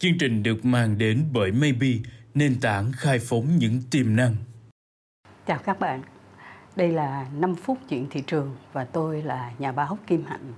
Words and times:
Chương 0.00 0.18
trình 0.20 0.42
được 0.42 0.64
mang 0.64 0.98
đến 0.98 1.24
bởi 1.32 1.52
Maybe, 1.52 1.88
nền 2.34 2.60
tảng 2.60 2.92
khai 2.92 3.18
phóng 3.18 3.44
những 3.58 3.80
tiềm 3.90 4.16
năng. 4.16 4.36
Chào 5.46 5.58
các 5.58 5.80
bạn, 5.80 6.02
đây 6.76 6.88
là 6.88 7.26
5 7.38 7.54
phút 7.54 7.78
chuyện 7.88 8.06
thị 8.10 8.22
trường 8.26 8.56
và 8.72 8.84
tôi 8.84 9.22
là 9.22 9.52
nhà 9.58 9.72
báo 9.72 9.98
Kim 10.06 10.24
Hạnh. 10.24 10.52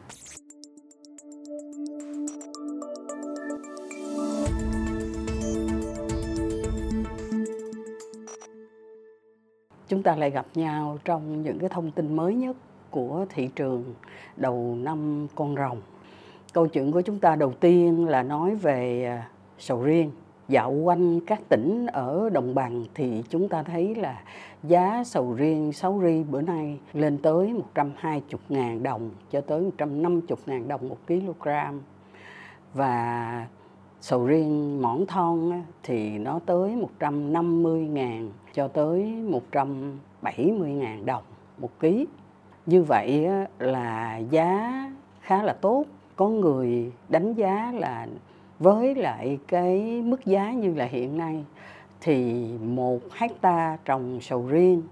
Chúng 9.89 10.03
ta 10.03 10.17
lại 10.17 10.31
gặp 10.31 10.47
nhau 10.55 10.99
trong 11.05 11.43
những 11.43 11.59
cái 11.59 11.69
thông 11.69 11.91
tin 11.91 12.17
mới 12.17 12.35
nhất 12.35 12.57
của 12.91 13.27
thị 13.35 13.49
trường 13.57 13.95
đầu 14.37 14.77
năm 14.81 15.27
con 15.35 15.57
rồng. 15.57 15.81
Câu 16.53 16.67
chuyện 16.67 16.93
của 16.93 17.01
chúng 17.01 17.19
ta 17.19 17.37
đầu 17.37 17.53
tiên 17.53 18.09
là 18.09 18.23
nói 18.23 18.55
về 18.55 19.05
à, 19.05 19.29
sầu 19.59 19.83
riêng. 19.83 20.11
Dạo 20.49 20.73
quanh 20.73 21.21
các 21.21 21.41
tỉnh 21.49 21.87
ở 21.87 22.31
đồng 22.31 22.55
bằng 22.55 22.85
thì 22.95 23.23
chúng 23.29 23.49
ta 23.49 23.63
thấy 23.63 23.95
là 23.95 24.23
giá 24.63 25.03
sầu 25.05 25.33
riêng 25.33 25.73
6 25.73 26.01
ri 26.05 26.23
bữa 26.23 26.41
nay 26.41 26.79
lên 26.93 27.19
tới 27.19 27.55
120.000 27.75 28.83
đồng 28.83 29.11
cho 29.31 29.41
tới 29.41 29.71
150.000 29.79 30.69
đồng 30.69 30.89
một 30.89 30.99
kg. 31.07 31.49
Và 32.75 33.47
sầu 34.01 34.27
riêng 34.27 34.83
mỏng 34.83 35.07
thon 35.07 35.63
thì 35.83 36.19
nó 36.19 36.41
tới 36.47 36.77
150.000 36.99 38.29
cho 38.55 38.69
tới 38.69 39.15
170.000 39.53 41.05
đồng 41.05 41.23
một 41.59 41.81
ký. 41.81 42.07
Như 42.67 42.83
vậy 42.83 43.29
là 43.59 44.17
giá 44.31 44.73
khá 45.21 45.43
là 45.43 45.53
tốt. 45.53 45.85
Có 46.21 46.29
người 46.29 46.93
đánh 47.09 47.35
giá 47.35 47.73
là 47.75 48.07
với 48.59 48.95
lại 48.95 49.39
cái 49.49 50.03
mức 50.05 50.25
giá 50.27 50.53
như 50.53 50.75
là 50.75 50.85
hiện 50.85 51.19
nay 51.19 51.45
thì 52.01 52.45
một 52.65 53.01
hecta 53.13 53.79
trồng 53.85 54.19
sầu 54.21 54.47
riêng 54.49 54.83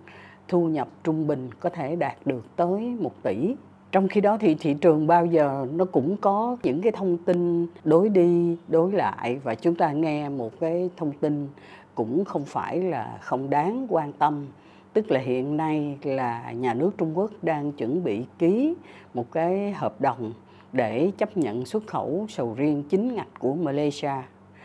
thu 0.48 0.68
nhập 0.68 0.88
trung 1.04 1.26
bình 1.26 1.50
có 1.60 1.70
thể 1.70 1.96
đạt 1.96 2.16
được 2.24 2.56
tới 2.56 2.96
1 3.00 3.12
tỷ. 3.22 3.54
Trong 3.92 4.08
khi 4.08 4.20
đó 4.20 4.36
thì 4.40 4.54
thị 4.54 4.74
trường 4.74 5.06
bao 5.06 5.26
giờ 5.26 5.66
nó 5.72 5.84
cũng 5.84 6.16
có 6.16 6.56
những 6.62 6.82
cái 6.82 6.92
thông 6.92 7.18
tin 7.18 7.66
đối 7.84 8.08
đi, 8.08 8.56
đối 8.68 8.92
lại 8.92 9.40
và 9.44 9.54
chúng 9.54 9.74
ta 9.74 9.92
nghe 9.92 10.28
một 10.28 10.60
cái 10.60 10.90
thông 10.96 11.12
tin 11.12 11.48
cũng 11.94 12.24
không 12.24 12.44
phải 12.44 12.82
là 12.82 13.18
không 13.20 13.50
đáng 13.50 13.86
quan 13.88 14.12
tâm. 14.12 14.46
Tức 14.92 15.10
là 15.10 15.20
hiện 15.20 15.56
nay 15.56 15.98
là 16.02 16.52
nhà 16.52 16.74
nước 16.74 16.90
Trung 16.98 17.18
Quốc 17.18 17.30
đang 17.42 17.72
chuẩn 17.72 18.04
bị 18.04 18.24
ký 18.38 18.74
một 19.14 19.24
cái 19.32 19.72
hợp 19.72 20.00
đồng 20.00 20.32
để 20.72 21.10
chấp 21.18 21.36
nhận 21.36 21.64
xuất 21.64 21.86
khẩu 21.86 22.26
sầu 22.28 22.54
riêng 22.56 22.82
chính 22.88 23.14
ngạch 23.14 23.38
của 23.38 23.54
Malaysia. 23.54 24.12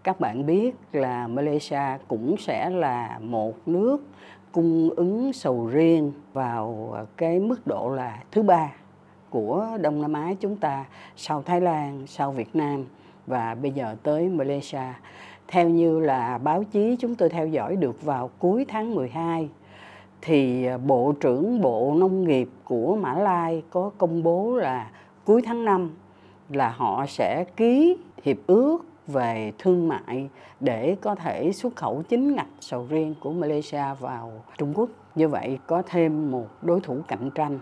Các 0.04 0.20
bạn 0.20 0.46
biết 0.46 0.76
là 0.92 1.28
Malaysia 1.28 1.98
cũng 2.08 2.36
sẽ 2.38 2.70
là 2.70 3.20
một 3.22 3.68
nước 3.68 3.98
cung 4.52 4.90
ứng 4.96 5.34
sầu 5.34 5.68
riêng 5.68 6.12
vào 6.34 6.96
cái 7.18 7.40
mức 7.40 7.68
độ 7.68 7.90
là 7.90 8.24
thứ 8.32 8.44
ba 8.44 8.72
của 9.30 9.68
Đông 9.82 10.02
Nam 10.02 10.14
Á 10.14 10.34
chúng 10.40 10.56
ta 10.56 10.86
sau 11.16 11.42
Thái 11.42 11.62
Lan, 11.62 12.04
sau 12.08 12.32
Việt 12.32 12.56
Nam 12.56 12.86
và 13.28 13.56
bây 13.56 13.72
giờ 13.72 13.96
tới 14.04 14.30
Malaysia. 14.30 14.94
Theo 15.48 15.70
như 15.70 16.00
là 16.00 16.38
báo 16.38 16.64
chí 16.64 16.96
chúng 17.00 17.16
tôi 17.16 17.30
theo 17.30 17.48
dõi 17.48 17.76
được 17.76 18.04
vào 18.04 18.30
cuối 18.40 18.66
tháng 18.68 18.96
12 18.96 19.50
thì 20.22 20.68
Bộ 20.86 21.14
trưởng 21.20 21.62
Bộ 21.62 21.94
Nông 21.98 22.24
nghiệp 22.24 22.50
của 22.64 22.96
Mã 22.96 23.14
Lai 23.14 23.64
có 23.70 23.92
công 23.98 24.24
bố 24.24 24.58
là 24.58 24.92
cuối 25.26 25.42
tháng 25.46 25.66
5 25.66 25.92
là 26.50 26.70
họ 26.70 27.06
sẽ 27.08 27.46
ký 27.56 27.98
hiệp 28.24 28.38
ước 28.48 28.78
về 29.08 29.52
thương 29.60 29.88
mại 29.88 30.30
để 30.60 30.96
có 31.02 31.16
thể 31.16 31.52
xuất 31.52 31.76
khẩu 31.76 32.04
chính 32.10 32.36
ngạch 32.36 32.48
sầu 32.60 32.86
riêng 32.90 33.16
của 33.20 33.32
Malaysia 33.32 33.84
vào 34.00 34.32
Trung 34.58 34.74
Quốc. 34.76 34.90
Như 35.16 35.28
vậy 35.28 35.60
có 35.68 35.82
thêm 35.86 36.32
một 36.32 36.48
đối 36.62 36.82
thủ 36.82 36.98
cạnh 37.08 37.30
tranh 37.36 37.60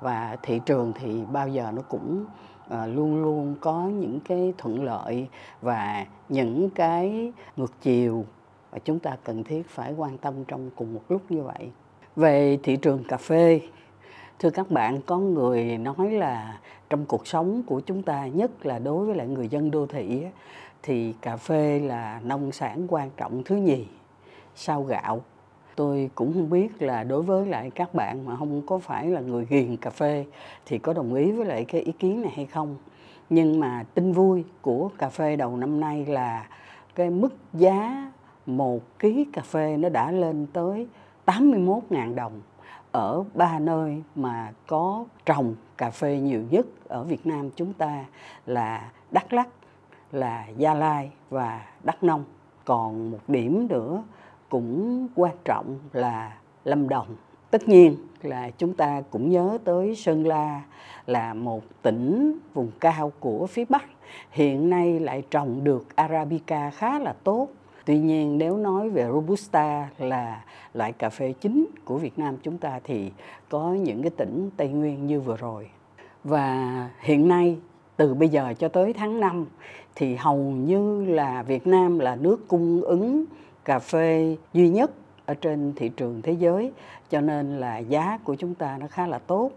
và 0.00 0.36
thị 0.42 0.60
trường 0.66 0.92
thì 1.00 1.22
bao 1.32 1.48
giờ 1.48 1.72
nó 1.74 1.82
cũng 1.82 2.24
ờ, 2.68 2.86
luôn 2.86 3.22
luôn 3.22 3.54
có 3.60 3.82
những 3.82 4.20
cái 4.20 4.54
thuận 4.58 4.84
lợi 4.84 5.28
và 5.62 6.06
những 6.28 6.70
cái 6.70 7.32
ngược 7.56 7.72
chiều 7.82 8.24
và 8.70 8.78
chúng 8.78 8.98
ta 8.98 9.16
cần 9.24 9.44
thiết 9.44 9.68
phải 9.68 9.92
quan 9.92 10.18
tâm 10.18 10.34
trong 10.48 10.70
cùng 10.76 10.94
một 10.94 11.02
lúc 11.08 11.22
như 11.28 11.42
vậy. 11.42 11.70
Về 12.16 12.58
thị 12.62 12.76
trường 12.76 13.04
cà 13.04 13.16
phê 13.16 13.60
thưa 14.38 14.50
các 14.50 14.70
bạn, 14.70 15.00
có 15.06 15.18
người 15.18 15.78
nói 15.78 16.10
là 16.10 16.58
trong 16.90 17.04
cuộc 17.06 17.26
sống 17.26 17.62
của 17.66 17.80
chúng 17.80 18.02
ta, 18.02 18.26
nhất 18.26 18.66
là 18.66 18.78
đối 18.78 19.06
với 19.06 19.14
lại 19.14 19.26
người 19.26 19.48
dân 19.48 19.70
đô 19.70 19.86
thị 19.86 20.22
thì 20.82 21.14
cà 21.20 21.36
phê 21.36 21.78
là 21.78 22.20
nông 22.24 22.52
sản 22.52 22.86
quan 22.88 23.10
trọng 23.16 23.42
thứ 23.44 23.56
nhì 23.56 23.86
sau 24.54 24.82
gạo. 24.82 25.20
Tôi 25.76 26.10
cũng 26.14 26.32
không 26.32 26.50
biết 26.50 26.82
là 26.82 27.04
đối 27.04 27.22
với 27.22 27.46
lại 27.46 27.70
các 27.70 27.94
bạn 27.94 28.26
mà 28.26 28.36
không 28.36 28.62
có 28.66 28.78
phải 28.78 29.06
là 29.06 29.20
người 29.20 29.46
ghiền 29.50 29.76
cà 29.76 29.90
phê 29.90 30.24
thì 30.66 30.78
có 30.78 30.92
đồng 30.92 31.14
ý 31.14 31.32
với 31.32 31.46
lại 31.46 31.64
cái 31.64 31.80
ý 31.80 31.92
kiến 31.92 32.22
này 32.22 32.32
hay 32.36 32.46
không? 32.46 32.76
Nhưng 33.30 33.60
mà 33.60 33.84
tin 33.94 34.12
vui 34.12 34.44
của 34.62 34.90
cà 34.98 35.08
phê 35.08 35.36
đầu 35.36 35.56
năm 35.56 35.80
nay 35.80 36.06
là 36.06 36.46
cái 36.94 37.10
mức 37.10 37.34
giá 37.52 38.10
một 38.46 38.98
ký 38.98 39.26
cà 39.32 39.42
phê 39.42 39.76
nó 39.76 39.88
đã 39.88 40.10
lên 40.10 40.46
tới 40.52 40.86
81.000 41.26 42.14
đồng 42.14 42.40
ở 42.96 43.24
ba 43.34 43.58
nơi 43.58 44.02
mà 44.14 44.52
có 44.66 45.04
trồng 45.24 45.54
cà 45.76 45.90
phê 45.90 46.18
nhiều 46.18 46.42
nhất 46.50 46.66
ở 46.88 47.04
Việt 47.04 47.26
Nam 47.26 47.50
chúng 47.56 47.72
ta 47.72 48.04
là 48.46 48.90
Đắk 49.10 49.32
Lắk, 49.32 49.48
là 50.12 50.46
Gia 50.56 50.74
Lai 50.74 51.10
và 51.30 51.66
Đắk 51.84 52.02
Nông. 52.02 52.24
Còn 52.64 53.10
một 53.10 53.18
điểm 53.28 53.66
nữa 53.70 54.02
cũng 54.48 55.08
quan 55.14 55.34
trọng 55.44 55.78
là 55.92 56.36
Lâm 56.64 56.88
Đồng. 56.88 57.06
Tất 57.50 57.68
nhiên 57.68 57.96
là 58.22 58.50
chúng 58.50 58.74
ta 58.74 59.02
cũng 59.10 59.30
nhớ 59.30 59.58
tới 59.64 59.94
Sơn 59.94 60.26
La 60.26 60.62
là 61.06 61.34
một 61.34 61.62
tỉnh 61.82 62.38
vùng 62.54 62.70
cao 62.80 63.12
của 63.20 63.46
phía 63.46 63.64
Bắc. 63.68 63.84
Hiện 64.30 64.70
nay 64.70 65.00
lại 65.00 65.22
trồng 65.30 65.64
được 65.64 65.96
Arabica 65.96 66.70
khá 66.70 66.98
là 66.98 67.14
tốt 67.24 67.48
Tuy 67.86 67.98
nhiên, 67.98 68.38
nếu 68.38 68.56
nói 68.56 68.90
về 68.90 69.08
Robusta 69.12 69.88
là 69.98 70.44
loại 70.74 70.92
cà 70.92 71.08
phê 71.08 71.34
chính 71.40 71.66
của 71.84 71.98
Việt 71.98 72.18
Nam 72.18 72.36
chúng 72.42 72.58
ta 72.58 72.80
thì 72.84 73.12
có 73.48 73.72
những 73.72 74.02
cái 74.02 74.10
tỉnh 74.10 74.50
Tây 74.56 74.68
Nguyên 74.68 75.06
như 75.06 75.20
vừa 75.20 75.36
rồi. 75.36 75.70
Và 76.24 76.90
hiện 77.00 77.28
nay, 77.28 77.58
từ 77.96 78.14
bây 78.14 78.28
giờ 78.28 78.54
cho 78.58 78.68
tới 78.68 78.92
tháng 78.92 79.20
5 79.20 79.46
thì 79.94 80.14
hầu 80.14 80.38
như 80.38 81.04
là 81.04 81.42
Việt 81.42 81.66
Nam 81.66 81.98
là 81.98 82.16
nước 82.16 82.48
cung 82.48 82.82
ứng 82.82 83.24
cà 83.64 83.78
phê 83.78 84.36
duy 84.52 84.68
nhất 84.68 84.90
ở 85.26 85.34
trên 85.34 85.72
thị 85.76 85.88
trường 85.88 86.22
thế 86.22 86.32
giới. 86.32 86.72
Cho 87.10 87.20
nên 87.20 87.56
là 87.56 87.78
giá 87.78 88.18
của 88.24 88.34
chúng 88.34 88.54
ta 88.54 88.78
nó 88.80 88.86
khá 88.86 89.06
là 89.06 89.18
tốt. 89.18 89.50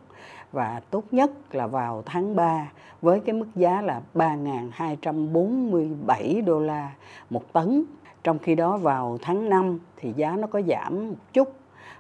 Và 0.52 0.82
tốt 0.90 1.04
nhất 1.12 1.56
là 1.56 1.68
vào 1.68 2.04
tháng 2.06 2.36
3 2.36 2.72
với 3.02 3.20
cái 3.20 3.36
mức 3.36 3.48
giá 3.56 3.82
là 3.82 4.02
3.247 4.14 6.46
đô 6.46 6.60
la 6.60 6.92
một 7.30 7.54
tấn 7.54 7.84
trong 8.24 8.40
khi 8.40 8.56
đó 8.56 8.78
vào 8.78 9.18
tháng 9.22 9.50
5 9.50 9.80
thì 9.98 10.14
giá 10.16 10.36
nó 10.40 10.48
có 10.48 10.62
giảm 10.62 11.10
một 11.10 11.34
chút 11.34 11.54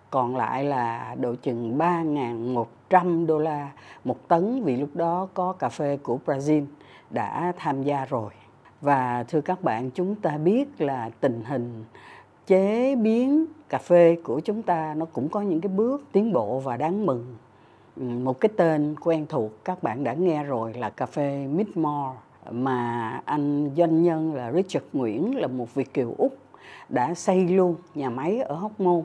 còn 0.09 0.35
lại 0.35 0.63
là 0.63 1.15
độ 1.19 1.35
chừng 1.41 1.77
3.100 1.77 3.25
đô 3.25 3.37
la 3.37 3.71
một 4.03 4.27
tấn 4.27 4.63
vì 4.63 4.77
lúc 4.77 4.89
đó 4.93 5.27
có 5.33 5.53
cà 5.53 5.69
phê 5.69 5.97
của 6.03 6.19
Brazil 6.25 6.65
đã 7.09 7.53
tham 7.57 7.83
gia 7.83 8.05
rồi. 8.05 8.31
Và 8.81 9.23
thưa 9.27 9.41
các 9.41 9.63
bạn, 9.63 9.89
chúng 9.91 10.15
ta 10.15 10.37
biết 10.37 10.81
là 10.81 11.09
tình 11.19 11.43
hình 11.45 11.83
chế 12.47 12.95
biến 12.95 13.45
cà 13.69 13.77
phê 13.77 14.17
của 14.23 14.39
chúng 14.39 14.61
ta 14.61 14.93
nó 14.97 15.05
cũng 15.05 15.29
có 15.29 15.41
những 15.41 15.61
cái 15.61 15.69
bước 15.69 16.03
tiến 16.11 16.33
bộ 16.33 16.59
và 16.59 16.77
đáng 16.77 17.05
mừng. 17.05 17.35
Một 17.95 18.39
cái 18.39 18.49
tên 18.57 18.95
quen 19.01 19.25
thuộc 19.29 19.65
các 19.65 19.83
bạn 19.83 20.03
đã 20.03 20.13
nghe 20.13 20.43
rồi 20.43 20.73
là 20.73 20.89
cà 20.89 21.05
phê 21.05 21.47
Midmore 21.47 22.17
mà 22.51 23.09
anh 23.25 23.71
doanh 23.77 24.03
nhân 24.03 24.33
là 24.33 24.51
Richard 24.51 24.85
Nguyễn 24.93 25.37
là 25.37 25.47
một 25.47 25.75
Việt 25.75 25.93
kiều 25.93 26.13
Úc, 26.17 26.37
đã 26.89 27.13
xây 27.13 27.47
luôn 27.47 27.75
nhà 27.95 28.09
máy 28.09 28.39
ở 28.39 28.55
Hóc 28.55 28.79
Môn. 28.79 29.03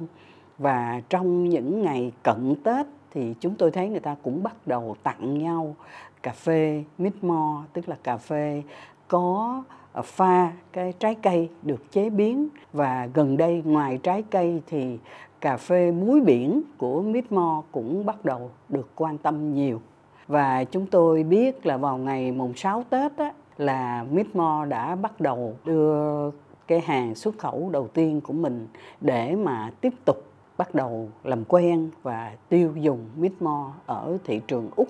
Và 0.59 1.01
trong 1.09 1.49
những 1.49 1.83
ngày 1.83 2.13
cận 2.23 2.57
Tết 2.65 2.87
thì 3.11 3.35
chúng 3.41 3.55
tôi 3.55 3.71
thấy 3.71 3.89
người 3.89 4.01
ta 4.01 4.17
cũng 4.23 4.43
bắt 4.43 4.67
đầu 4.67 4.97
tặng 5.03 5.39
nhau 5.39 5.77
cà 6.23 6.33
phê 6.33 6.85
Midmore 6.99 7.67
tức 7.73 7.89
là 7.89 7.97
cà 8.03 8.17
phê 8.17 8.63
có 9.09 9.63
ờ, 9.93 10.03
pha 10.03 10.53
cái 10.73 10.93
trái 10.99 11.15
cây 11.15 11.49
được 11.63 11.93
chế 11.93 12.11
biến. 12.11 12.49
Và 12.73 13.09
gần 13.15 13.37
đây 13.37 13.63
ngoài 13.65 13.99
trái 14.03 14.25
cây 14.31 14.63
thì 14.67 14.99
cà 15.41 15.57
phê 15.57 15.91
muối 15.91 16.21
biển 16.21 16.63
của 16.79 17.03
Midmore 17.03 17.67
cũng 17.73 18.07
bắt 18.07 18.25
đầu 18.25 18.51
được 18.69 18.91
quan 18.95 19.19
tâm 19.19 19.55
nhiều 19.55 19.81
và 20.27 20.65
chúng 20.65 20.87
tôi 20.87 21.23
biết 21.23 21.67
là 21.67 21.77
vào 21.77 21.99
ngày 21.99 22.33
mùng 22.33 22.55
6 22.55 22.85
Tết 22.91 23.17
á, 23.17 23.33
là 23.57 24.07
Midmore 24.11 24.69
đã 24.69 24.95
bắt 24.95 25.21
đầu 25.21 25.57
đưa 25.65 26.31
cái 26.67 26.81
hàng 26.81 27.15
xuất 27.15 27.39
khẩu 27.39 27.71
đầu 27.73 27.89
tiên 27.89 28.21
của 28.21 28.33
mình 28.33 28.69
để 29.01 29.37
mà 29.37 29.71
tiếp 29.81 29.93
tục 30.05 30.17
bắt 30.59 30.75
đầu 30.75 31.09
làm 31.25 31.45
quen 31.45 31.91
và 32.03 32.33
tiêu 32.49 32.73
dùng 32.77 33.01
Midmore 33.17 33.73
ở 33.87 34.19
thị 34.25 34.41
trường 34.47 34.71
Úc. 34.77 34.89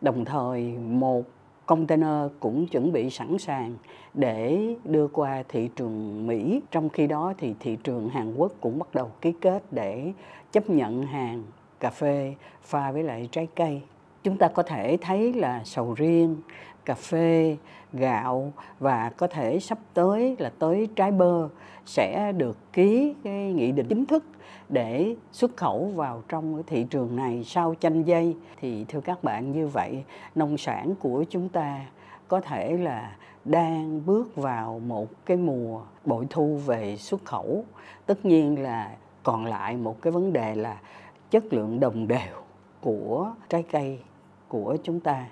Đồng 0.00 0.24
thời 0.24 0.78
một 0.78 1.22
container 1.66 2.30
cũng 2.40 2.66
chuẩn 2.66 2.92
bị 2.92 3.10
sẵn 3.10 3.38
sàng 3.38 3.74
để 4.14 4.74
đưa 4.84 5.08
qua 5.08 5.42
thị 5.48 5.70
trường 5.76 6.26
Mỹ. 6.26 6.60
Trong 6.70 6.88
khi 6.88 7.06
đó 7.06 7.34
thì 7.38 7.54
thị 7.60 7.76
trường 7.84 8.08
Hàn 8.08 8.34
Quốc 8.34 8.52
cũng 8.60 8.78
bắt 8.78 8.94
đầu 8.94 9.10
ký 9.20 9.32
kết 9.40 9.62
để 9.70 10.12
chấp 10.52 10.70
nhận 10.70 11.02
hàng 11.02 11.42
cà 11.80 11.90
phê 11.90 12.34
pha 12.62 12.92
với 12.92 13.02
lại 13.02 13.28
trái 13.32 13.48
cây. 13.56 13.82
Chúng 14.22 14.36
ta 14.36 14.48
có 14.48 14.62
thể 14.62 14.96
thấy 15.00 15.32
là 15.32 15.60
sầu 15.64 15.94
riêng, 15.94 16.36
cà 16.84 16.94
phê, 16.94 17.56
gạo 17.92 18.52
và 18.78 19.10
có 19.16 19.26
thể 19.26 19.60
sắp 19.60 19.78
tới 19.94 20.36
là 20.38 20.52
tới 20.58 20.88
trái 20.96 21.10
bơ 21.10 21.48
sẽ 21.86 22.32
được 22.32 22.58
ký 22.72 23.14
cái 23.24 23.52
nghị 23.52 23.72
định 23.72 23.86
chính 23.88 24.06
thức 24.06 24.24
để 24.68 25.16
xuất 25.32 25.56
khẩu 25.56 25.92
vào 25.94 26.22
trong 26.28 26.54
cái 26.54 26.62
thị 26.66 26.86
trường 26.90 27.16
này 27.16 27.42
sau 27.44 27.74
chanh 27.80 28.06
dây. 28.06 28.36
Thì 28.60 28.84
thưa 28.88 29.00
các 29.00 29.24
bạn 29.24 29.52
như 29.52 29.66
vậy 29.66 30.04
nông 30.34 30.58
sản 30.58 30.94
của 31.00 31.24
chúng 31.30 31.48
ta 31.48 31.80
có 32.28 32.40
thể 32.40 32.76
là 32.76 33.16
đang 33.44 34.06
bước 34.06 34.36
vào 34.36 34.78
một 34.78 35.08
cái 35.26 35.36
mùa 35.36 35.80
bội 36.04 36.26
thu 36.30 36.56
về 36.56 36.96
xuất 36.96 37.24
khẩu. 37.24 37.64
Tất 38.06 38.24
nhiên 38.24 38.62
là 38.62 38.96
còn 39.22 39.46
lại 39.46 39.76
một 39.76 40.02
cái 40.02 40.12
vấn 40.12 40.32
đề 40.32 40.54
là 40.54 40.78
chất 41.30 41.44
lượng 41.52 41.80
đồng 41.80 42.08
đều 42.08 42.42
của 42.80 43.30
trái 43.48 43.62
cây 43.62 43.98
của 44.52 44.76
chúng 44.82 45.00
ta 45.00 45.26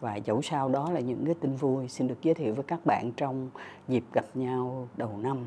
và 0.00 0.16
dẫu 0.16 0.42
sao 0.42 0.68
đó 0.68 0.90
là 0.90 1.00
những 1.00 1.24
cái 1.24 1.34
tin 1.34 1.56
vui 1.56 1.88
xin 1.88 2.08
được 2.08 2.22
giới 2.22 2.34
thiệu 2.34 2.54
với 2.54 2.64
các 2.64 2.86
bạn 2.86 3.12
trong 3.16 3.50
dịp 3.88 4.04
gặp 4.12 4.24
nhau 4.34 4.88
đầu 4.96 5.18
năm 5.22 5.38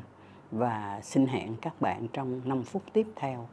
và 0.50 1.00
xin 1.02 1.26
hẹn 1.26 1.54
các 1.62 1.80
bạn 1.80 2.06
trong 2.12 2.40
5 2.44 2.62
phút 2.62 2.82
tiếp 2.92 3.06
theo. 3.16 3.48